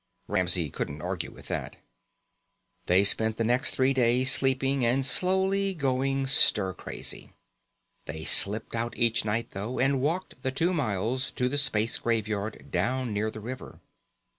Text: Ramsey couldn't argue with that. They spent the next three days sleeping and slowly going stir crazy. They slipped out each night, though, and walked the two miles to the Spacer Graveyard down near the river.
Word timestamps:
Ramsey 0.27 0.71
couldn't 0.71 1.03
argue 1.03 1.29
with 1.29 1.47
that. 1.49 1.75
They 2.87 3.03
spent 3.03 3.37
the 3.37 3.43
next 3.43 3.75
three 3.75 3.93
days 3.93 4.31
sleeping 4.31 4.83
and 4.83 5.05
slowly 5.05 5.75
going 5.75 6.25
stir 6.25 6.73
crazy. 6.73 7.33
They 8.05 8.23
slipped 8.23 8.73
out 8.75 8.97
each 8.97 9.25
night, 9.25 9.51
though, 9.51 9.77
and 9.77 10.01
walked 10.01 10.41
the 10.41 10.49
two 10.51 10.73
miles 10.73 11.29
to 11.33 11.47
the 11.47 11.59
Spacer 11.59 12.01
Graveyard 12.01 12.71
down 12.71 13.13
near 13.13 13.29
the 13.29 13.41
river. 13.41 13.79